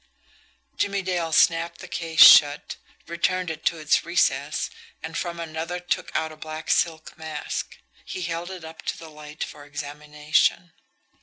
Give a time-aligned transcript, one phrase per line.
[0.77, 4.71] Jimmie Dale snapped the case shut, returned it to its recess,
[5.03, 7.77] and from another took out a black silk mask.
[8.03, 10.73] He held it up to the light for examination.